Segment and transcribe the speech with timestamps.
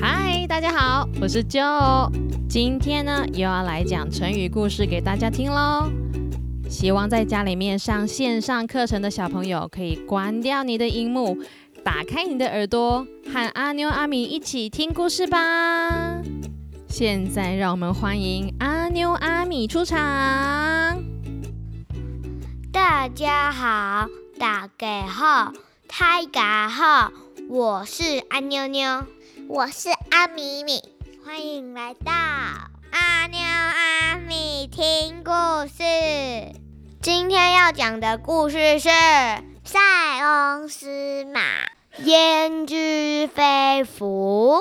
[0.00, 2.08] 嗨，大家好，我是 Jo。
[2.48, 5.90] 今天呢，又要来讲成语故事给大家听喽。
[6.70, 11.36] 希望在家里面上线上课程的小朋友，可以关掉你的荧幕，
[11.82, 16.20] 打开你的耳朵，和阿妞阿米一起听故事吧。
[16.88, 19.98] 现在让我们欢迎阿妞阿米出场。
[22.70, 24.06] 大家好，
[24.38, 25.52] 大家好，
[25.88, 27.12] 大家好，
[27.48, 29.04] 我是阿妞妞，
[29.54, 30.82] 我是阿米米，
[31.26, 35.30] 欢迎来到阿妞阿米听故
[35.68, 35.84] 事。
[37.02, 38.88] 今天要讲的故事是
[39.62, 39.78] 《塞
[40.22, 41.42] 翁失马，
[41.98, 44.58] 焉知非福》。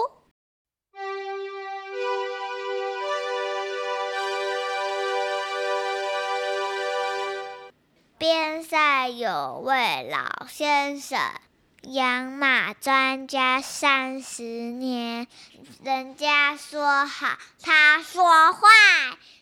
[8.18, 11.18] 边塞有位老先生，
[11.82, 15.28] 养马专家三十年。
[15.84, 18.62] 人家说好，他说坏；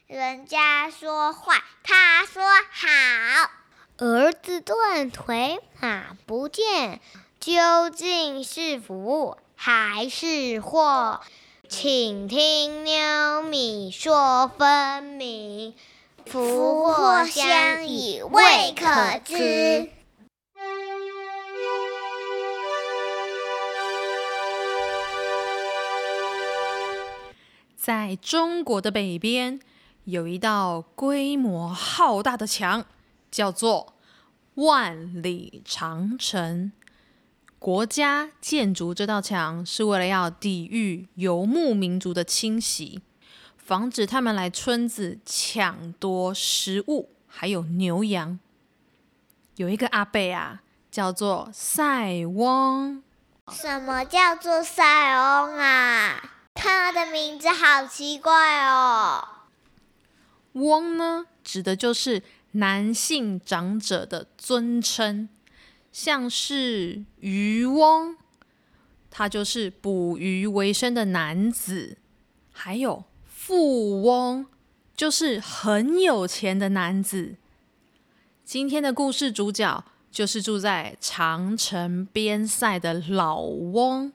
[0.08, 3.50] 人家说坏，他说好。
[3.98, 7.02] 儿子断腿，马不见，
[7.42, 11.20] 究竟是福还是祸？
[11.68, 15.76] 请听妞米说分明。
[16.26, 19.92] 福祸相依，未可知。
[27.90, 29.60] 在中国的北边，
[30.04, 32.86] 有一道规模浩大的墙，
[33.32, 33.96] 叫做
[34.54, 36.72] 万里长城。
[37.58, 43.02] 国家建筑这道墙，是为了要抵御游牧民族的侵袭。
[43.58, 48.38] 防止他们来村子抢夺食物，还有牛羊。
[49.56, 53.02] 有一个阿伯啊，叫做塞翁。
[53.52, 54.84] 什么叫做塞
[55.18, 56.36] 翁啊？
[56.60, 59.26] 他的名字好奇怪哦。
[60.54, 62.22] 翁呢，指的就是
[62.52, 65.30] 男性长者的尊称，
[65.92, 68.18] 像是渔翁，
[69.10, 71.98] 他就是捕鱼为生的男子，
[72.52, 73.06] 还有。
[73.26, 74.46] 富翁
[74.96, 77.36] 就是很有钱的男子。
[78.44, 84.12] 今天的故事主角就是住在长城边塞的老翁，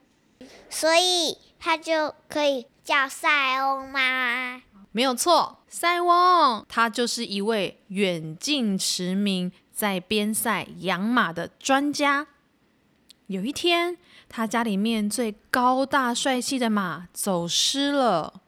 [0.75, 4.61] 所以他就可以叫塞翁吗？
[4.91, 12.27] 没有错，塞翁他就是一位远近驰名，在边塞养马的专家。
[13.29, 13.97] 有一天，
[14.29, 18.43] 他家里面最高大帅气的马走失了。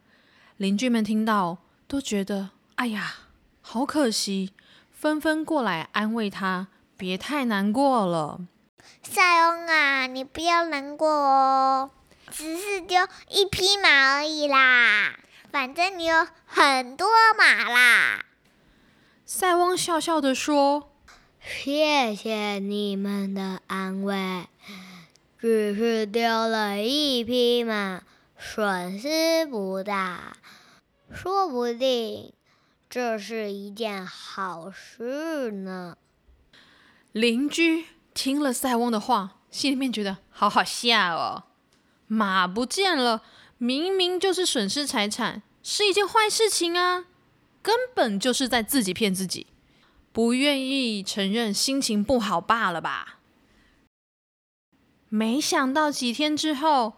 [0.56, 3.14] 邻居们听到，都觉得哎呀，
[3.60, 4.52] 好可惜，
[4.90, 6.66] 纷纷过来安慰他，
[6.96, 8.40] 别太难过了。
[9.02, 11.90] 塞翁啊，你不要难过哦，
[12.36, 15.18] 只是丢一匹马而已啦，
[15.50, 17.08] 反正你有很多
[17.38, 18.26] 马啦。
[19.24, 20.92] 塞翁笑笑的说
[21.40, 24.48] ：“谢谢你们的安慰，
[25.40, 28.02] 只是丢了一匹马。”
[28.38, 30.36] 损失不大，
[31.10, 32.34] 说不定
[32.90, 35.96] 这是一件好事呢。
[37.12, 41.44] 邻居听了塞翁的话，心里面觉得好好笑哦。
[42.06, 43.22] 马不见了，
[43.58, 47.06] 明明就是损失财产，是一件坏事情啊，
[47.62, 49.46] 根本就是在自己骗自己，
[50.12, 53.18] 不愿意承认心情不好罢了吧。
[55.08, 56.94] 没想到几天之后。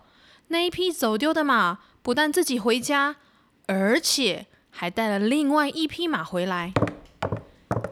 [0.50, 3.16] 那一匹走丢的马不但自己回家，
[3.66, 6.72] 而且还带了另外一匹马回来。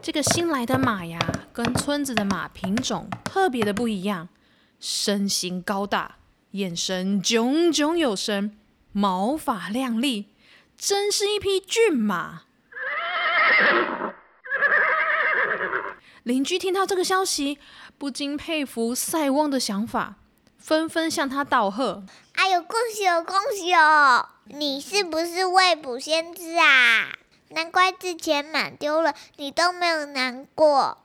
[0.01, 1.19] 这个新来的马呀，
[1.53, 4.29] 跟村子的马品种特别的不一样，
[4.79, 6.16] 身形高大，
[6.51, 8.57] 眼神炯炯有神，
[8.91, 10.29] 毛发亮丽，
[10.77, 12.43] 真是一匹骏马。
[16.23, 17.57] 邻居听到这个消息，
[17.97, 20.15] 不禁佩服塞翁的想法。
[20.57, 22.03] 纷纷向他道贺。
[22.33, 24.27] 哎呦，恭喜哦，恭喜哦！
[24.45, 27.07] 你是不是未卜先知啊？
[27.49, 30.97] 难怪之前马丢了，你都没有难过。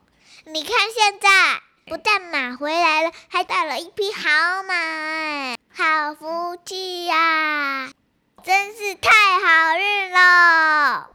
[0.46, 1.62] 你看现在，
[1.93, 7.91] 不但马回来了，还带了一匹好马，好福气呀！
[8.43, 11.11] 真是太好运了。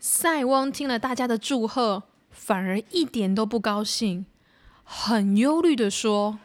[0.00, 4.24] 塞翁听了大家的祝贺，反而一点都不高兴，
[4.82, 6.38] 很忧虑的说。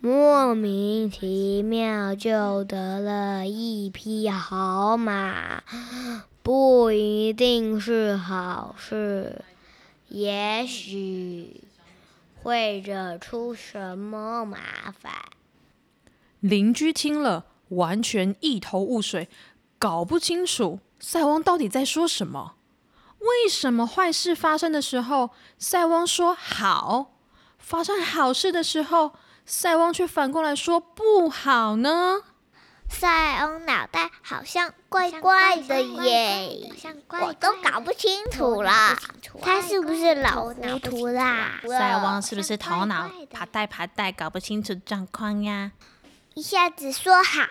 [0.00, 5.62] 莫名其妙就得了一匹好马，
[6.42, 9.44] 不一定是好事，
[10.08, 11.60] 也许
[12.46, 15.12] 会惹出什么麻烦。
[16.38, 19.28] 邻居听了，完全一头雾水，
[19.80, 22.54] 搞不清楚塞翁到底在说什么。
[23.18, 27.14] 为什么坏事发生的时候，塞翁说好；
[27.58, 29.14] 发生好事的时候，
[29.44, 32.22] 塞翁却反过来说不好呢？
[32.88, 36.70] 塞翁脑袋好像怪怪的耶，
[37.08, 38.96] 我都搞不清楚了，
[39.42, 41.60] 他是不是老糊涂啦？
[41.62, 45.72] 塞翁是不是头脑爬带爬带，搞不清楚状况呀？
[46.34, 47.46] 一下子说好，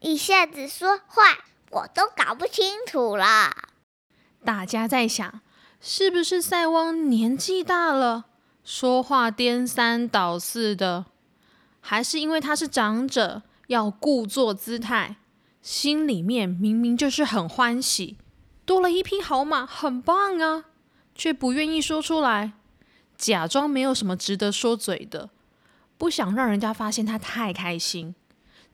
[0.00, 1.38] 一下子说坏，
[1.70, 3.50] 我都搞不清楚了。
[4.44, 5.40] 大家在想，
[5.80, 8.24] 是不是塞翁年纪大了，
[8.64, 11.06] 说话颠三倒四的？
[11.82, 13.42] 还是因为他是长者？
[13.70, 15.14] 要故作姿态，
[15.62, 18.18] 心里面明明就是很欢喜，
[18.64, 20.64] 多了一匹好马，很棒啊，
[21.14, 22.54] 却不愿意说出来，
[23.16, 25.30] 假装没有什么值得说嘴的，
[25.96, 28.16] 不想让人家发现他太开心，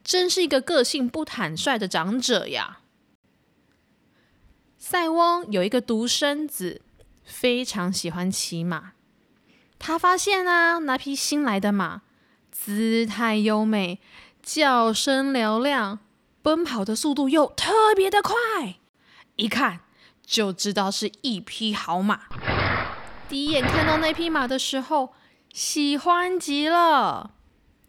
[0.03, 2.79] 真是一个个性不坦率的长者呀。
[4.79, 6.81] 塞翁有一个独生子，
[7.23, 8.93] 非常喜欢骑马，
[9.79, 12.01] 他发现啊，那匹新来的马
[12.51, 14.01] 姿态优美。
[14.47, 15.99] 叫声嘹亮，
[16.41, 18.77] 奔跑的速度又特别的快，
[19.35, 19.81] 一看
[20.25, 22.21] 就知道是一匹好马。
[23.29, 25.13] 第一眼看到那匹马的时候，
[25.53, 27.33] 喜欢极了。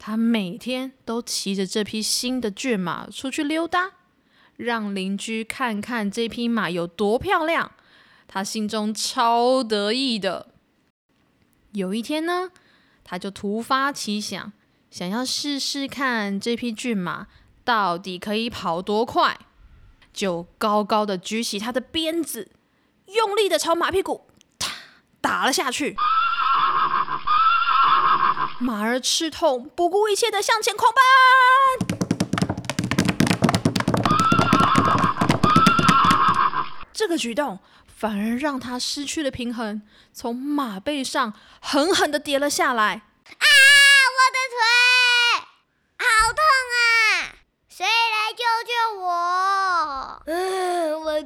[0.00, 3.92] 他每天都骑着这匹新的骏马出去溜达，
[4.56, 7.70] 让邻居看看这匹马有多漂亮。
[8.26, 10.48] 他心中超得意的。
[11.70, 12.50] 有一天呢，
[13.04, 14.52] 他就突发奇想。
[14.90, 17.26] 想要试试看这匹骏马
[17.62, 19.38] 到底可以跑多快，
[20.14, 22.50] 就高高的举起它的鞭子，
[23.06, 24.26] 用力的朝马屁股
[25.20, 25.94] 打了下去。
[28.58, 31.00] 马儿吃痛，不顾一切的向前狂奔。
[36.92, 39.82] 这个举动反而让他失去了平衡，
[40.12, 43.02] 从马背上狠狠的跌了下来。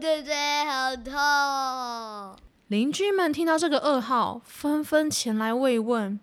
[0.01, 0.33] 腿腿
[0.65, 1.13] 好痛！
[2.73, 6.19] 邻居们听到这个噩耗，纷纷前来慰问。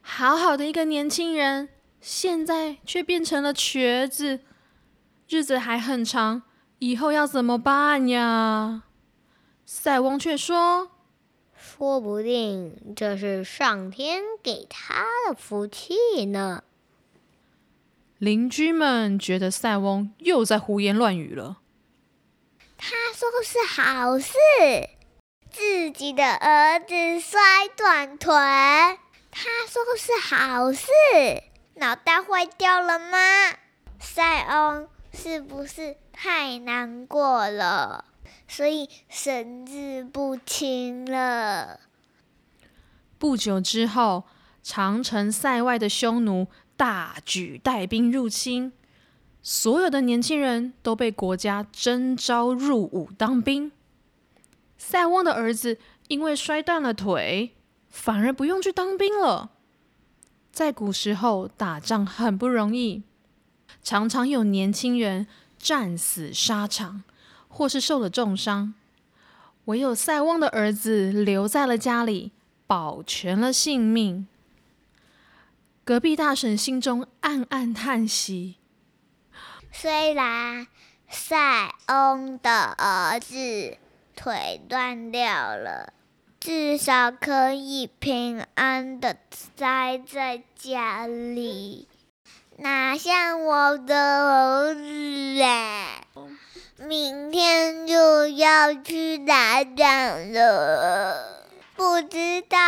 [0.00, 1.68] 好好的一个年轻人，
[2.00, 4.38] 现在却变成了瘸子，
[5.28, 6.42] 日子还很长，
[6.78, 8.84] 以后要怎么办呀？
[9.66, 10.92] 塞翁却说
[11.58, 16.62] ：“说不定这是上天给他的福气呢。”
[18.18, 21.58] 邻居们觉得塞翁又在胡言乱语了。
[22.78, 24.30] 他说是好事，
[25.50, 28.32] 自己的儿子摔断腿。
[29.32, 30.86] 他说是好事，
[31.74, 33.18] 脑袋坏掉了吗？
[33.98, 38.04] 塞翁是不是太难过了，
[38.48, 41.80] 所以神志不清了？
[43.18, 44.24] 不久之后，
[44.62, 48.72] 长城塞外的匈奴大举带兵入侵。
[49.42, 53.72] 所有的年轻人都被国家征召入伍当兵。
[54.82, 55.78] 塞翁的儿子
[56.08, 57.54] 因为摔断了腿，
[57.90, 59.50] 反而不用去当兵了。
[60.50, 63.02] 在古时候打仗很不容易，
[63.84, 65.26] 常常有年轻人
[65.58, 67.04] 战死沙场，
[67.46, 68.72] 或是受了重伤，
[69.66, 72.32] 唯有塞翁的儿子留在了家里，
[72.66, 74.26] 保全了性命。
[75.84, 78.56] 隔壁大婶心中暗暗叹息。
[79.70, 80.66] 虽然
[81.08, 83.76] 塞翁的儿子
[84.16, 85.92] 腿断掉了，
[86.38, 89.16] 至少可以平安的
[89.56, 91.88] 待在家里，
[92.56, 96.04] 哪像我的儿子哎，
[96.78, 101.44] 明天就要去打仗了，
[101.76, 102.58] 不知道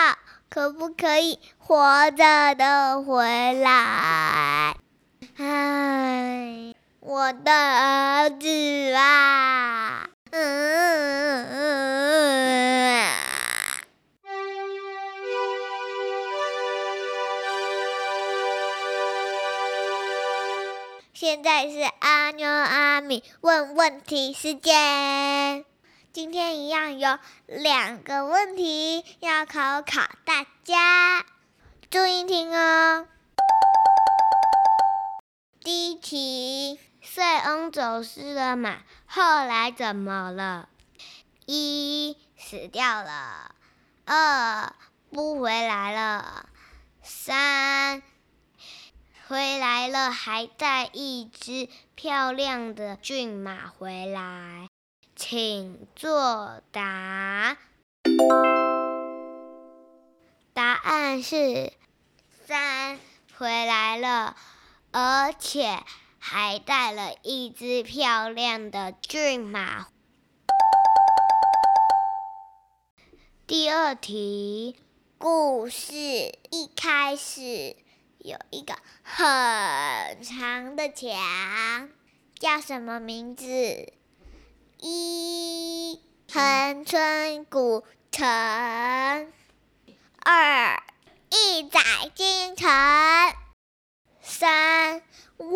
[0.49, 4.77] 可不可以活着的回来，
[5.37, 6.75] 唉。
[7.05, 10.09] 我的儿子啊！
[10.33, 10.41] 现
[21.43, 25.67] 在是阿妞阿米问问题时间。
[26.15, 31.27] 今天一样有两个问题要考考大家，
[31.91, 33.07] 注意听哦。
[35.63, 36.81] 第一题。
[37.05, 38.79] 塞翁走失了马，
[39.15, 40.71] 后来怎么了？
[41.45, 43.55] 一死掉了，
[44.07, 44.73] 二
[45.11, 46.49] 不回来了，
[47.03, 48.03] 三
[49.29, 54.71] 回来了，还带一只漂亮的骏马回来，
[55.15, 57.59] 请作答。
[60.55, 61.75] 答案是
[62.47, 62.99] 三，
[63.37, 64.35] 回来了，
[64.91, 65.83] 而且
[66.25, 69.89] 还带了一只漂亮的骏马。
[73.45, 74.79] 第二题，
[75.19, 77.77] 故事一开始
[78.19, 81.91] 有一个很长的墙，
[82.39, 83.93] 叫什么名字？
[84.79, 86.01] 一
[86.33, 88.25] 恒春古城，
[90.21, 90.83] 二
[91.31, 91.81] 一载
[92.15, 92.71] 京城，
[94.21, 94.72] 三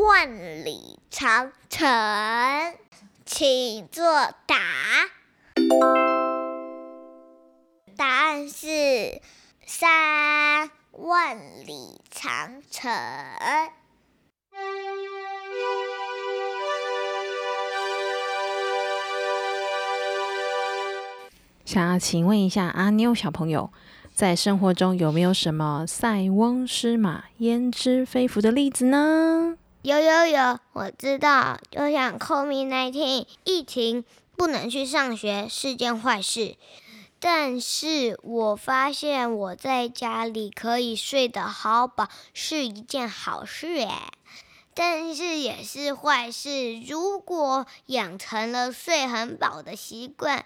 [0.07, 1.85] 万里长城。
[3.25, 4.05] 请作
[4.47, 4.57] 答。
[7.97, 9.21] 答案是
[9.67, 11.37] 三万
[11.67, 12.89] 里长城。
[21.65, 23.73] 想要请问一下阿妞小朋友，
[24.15, 29.57] 在生活中有没有什么塞翁失马焉知非福的例子呢？
[29.87, 36.57] 有有有，我知道，就像 COVID-19 疫情不能去上学是件坏事，
[37.21, 43.89] 但是我发现我在家里可以睡得好饱是一件好事诶。
[44.75, 50.45] 但是也是坏事，如果养成了睡很饱的习惯。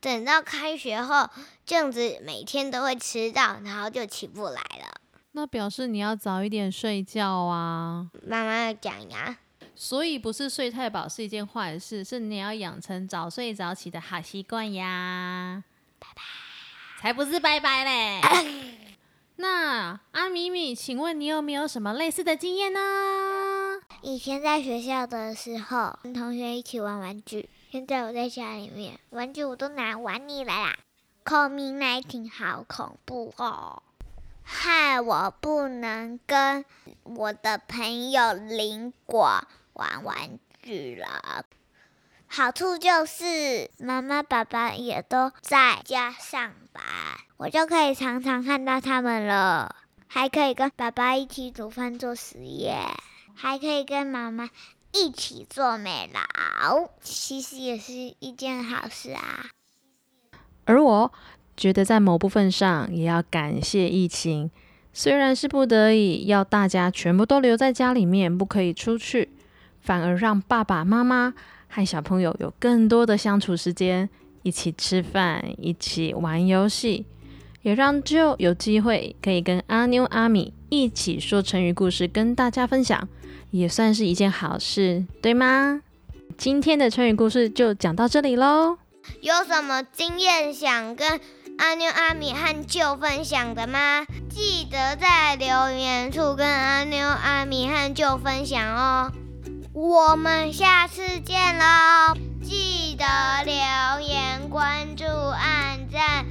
[0.00, 1.30] 等到开学后，
[1.64, 4.89] 这样子每天都会迟到，然后就起不来了。
[5.32, 8.10] 那表示你要早一点睡觉啊！
[8.26, 9.38] 妈妈要讲呀。
[9.74, 15.64] 所以不是睡太饱是一件坏事，是你要养成早睡早起的好习惯呀。
[15.98, 16.22] 拜拜。
[17.00, 18.20] 才不是拜拜嘞！
[19.36, 22.80] 那阿米米，请问你有没有什么类似的经验呢？
[24.02, 27.48] 以前在学校的时候，跟同学一起玩玩具。
[27.70, 30.76] 现在我在家里面，玩具我都拿玩腻了啦。
[31.24, 33.82] COVID nineteen 好恐怖哦，
[34.52, 36.64] 害我不能跟
[37.04, 41.44] 我的朋友林果玩玩具了。
[42.26, 46.82] 好处就是妈妈爸爸也都在家上班，
[47.36, 49.76] 我就可以常常看到他们了，
[50.08, 52.76] 还可以跟爸爸一起煮饭做实验，
[53.34, 54.50] 还可以跟妈妈。
[54.92, 59.46] 一起做美劳，其实也是一件好事啊。
[60.64, 61.12] 而我
[61.60, 64.50] 觉得，在某部分上也要感谢疫情，
[64.94, 69.28] 虽然是不得已要大家全部都留在家里面，不可以出去，
[69.82, 71.34] 反而让爸爸妈妈
[71.68, 74.08] 和小朋友有更多的相处时间，
[74.42, 77.04] 一起吃饭，一起玩游戏，
[77.60, 83.06] 也让就有机会可以跟阿妞阿米一起说成语故事，跟大家分享。
[83.50, 85.82] 也算是一件好事，对吗？
[86.38, 88.78] 今天的成语故事就讲到这里喽。
[89.20, 91.18] 有什么经验想跟
[91.60, 94.06] 阿妞、阿米和舅分享的吗？
[94.30, 99.12] 记得在留言处跟阿妞、阿米和舅分享哦。
[99.74, 102.16] 我们下次见喽！
[102.42, 103.04] 记得
[103.44, 103.52] 留
[104.00, 106.24] 言、关注、按赞、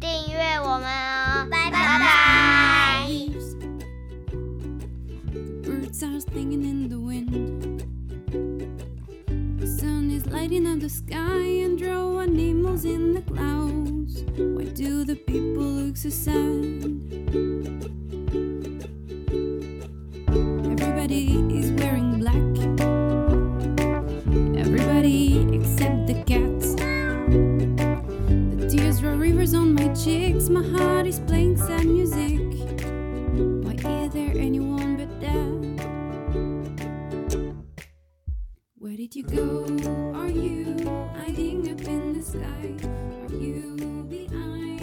[0.00, 1.46] 订阅我们哦。
[1.50, 1.80] 拜拜。
[5.92, 7.84] stars singing in the wind.
[9.60, 13.99] The sun is lighting up the sky and draw animals in the clouds.
[14.40, 16.64] Why do the people look so sad?
[20.72, 22.56] Everybody is wearing black.
[24.56, 26.74] Everybody except the cats.
[28.56, 30.48] The tears roll rivers on my cheeks.
[30.48, 32.49] My heart is playing sad music.
[39.10, 39.64] did you go?
[40.14, 40.76] Are you
[41.16, 42.74] hiding up in the sky?
[43.28, 44.79] Are you behind?